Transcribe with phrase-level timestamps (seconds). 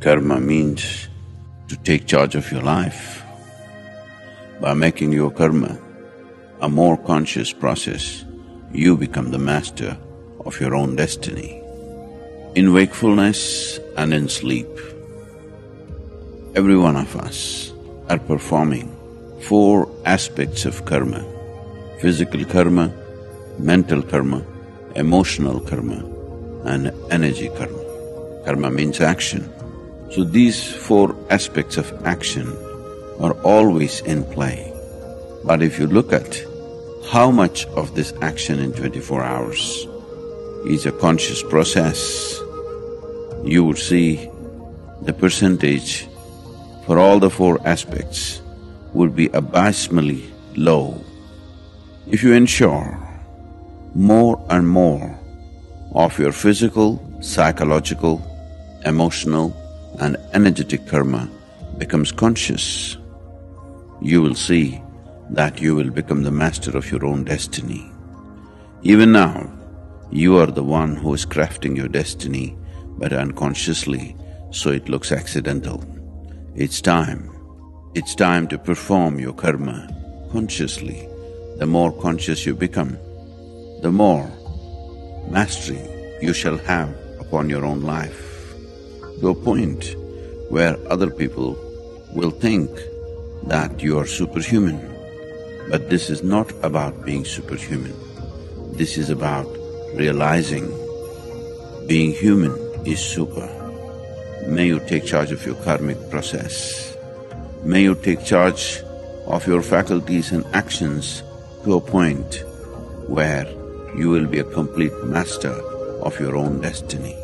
[0.00, 1.08] Karma means
[1.68, 3.22] to take charge of your life.
[4.60, 5.78] By making your karma
[6.60, 8.24] a more conscious process,
[8.72, 9.96] you become the master
[10.46, 11.62] of your own destiny.
[12.54, 14.68] In wakefulness and in sleep,
[16.54, 17.72] every one of us
[18.08, 18.88] are performing
[19.42, 21.24] four aspects of karma
[22.00, 22.90] physical karma,
[23.58, 24.42] mental karma,
[24.96, 26.02] emotional karma,
[26.64, 27.82] and energy karma.
[28.46, 29.52] Karma means action.
[30.10, 32.48] So these four aspects of action
[33.20, 34.72] are always in play.
[35.44, 36.44] But if you look at
[37.10, 39.86] how much of this action in twenty-four hours
[40.66, 42.38] is a conscious process,
[43.44, 44.28] you would see
[45.02, 46.08] the percentage
[46.86, 48.42] for all the four aspects
[48.92, 50.24] would be abysmally
[50.56, 51.00] low.
[52.08, 52.98] If you ensure
[53.94, 55.18] more and more
[55.94, 58.20] of your physical, psychological,
[58.84, 59.56] emotional
[60.00, 61.28] and energetic karma
[61.78, 62.96] becomes conscious,
[64.00, 64.82] you will see
[65.30, 67.90] that you will become the master of your own destiny.
[68.82, 69.52] Even now,
[70.10, 72.56] you are the one who is crafting your destiny,
[72.98, 74.16] but unconsciously,
[74.50, 75.84] so it looks accidental.
[76.54, 77.30] It's time.
[77.94, 79.88] It's time to perform your karma
[80.32, 81.06] consciously.
[81.58, 82.96] The more conscious you become,
[83.82, 84.30] the more
[85.28, 85.80] mastery
[86.20, 86.88] you shall have
[87.20, 88.29] upon your own life,
[89.20, 89.94] to a point
[90.48, 91.56] where other people
[92.12, 92.70] will think
[93.44, 94.80] that you are superhuman.
[95.70, 97.94] But this is not about being superhuman.
[98.72, 99.46] This is about
[99.94, 100.66] realizing
[101.86, 102.52] being human
[102.86, 103.48] is super.
[104.48, 106.96] May you take charge of your karmic process.
[107.62, 108.82] May you take charge
[109.26, 111.22] of your faculties and actions
[111.64, 112.42] to a point
[113.06, 113.46] where
[113.96, 115.52] you will be a complete master
[116.00, 117.19] of your own destiny.